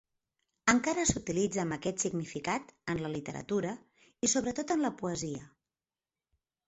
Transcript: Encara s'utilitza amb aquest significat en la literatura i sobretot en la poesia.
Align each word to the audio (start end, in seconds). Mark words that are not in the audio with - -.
Encara 0.71 1.03
s'utilitza 1.09 1.59
amb 1.63 1.75
aquest 1.75 2.05
significat 2.05 2.73
en 2.95 3.03
la 3.03 3.11
literatura 3.17 3.75
i 4.29 4.33
sobretot 4.35 4.75
en 4.77 4.83
la 4.87 4.93
poesia. 5.03 5.45